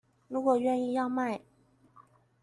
[0.29, 1.41] 如果願意要賣